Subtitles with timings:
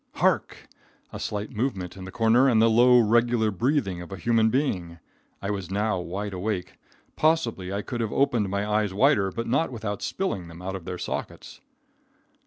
[0.15, 0.67] Hark!
[1.13, 4.97] A slight movement in the corner, and the low, regular breathing of a human being!
[5.43, 6.79] I was now wide awake.
[7.15, 10.85] Possibly I could have opened my eyes wider, but not without spilling them out of
[10.85, 11.61] their sockets.